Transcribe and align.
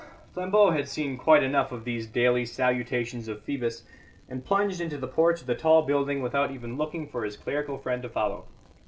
Flambeau 0.33 0.71
had 0.71 0.89
seen 0.89 1.15
quite 1.15 1.43
enough 1.43 1.71
of 1.71 1.83
these 1.85 2.07
daily 2.07 2.43
salutations 2.43 3.27
of 3.27 3.43
Phoebus, 3.43 3.85
and 4.27 4.43
plunged 4.43 4.81
into 4.81 4.97
the 4.97 5.07
porch 5.07 5.41
of 5.41 5.45
the 5.45 5.53
tall 5.53 5.83
building 5.83 6.23
without 6.23 6.49
even 6.49 6.75
looking 6.75 7.07
for 7.07 7.23
his 7.23 7.37
clerical 7.37 7.77
friend 7.77 8.01
to 8.01 8.09
follow. 8.09 8.47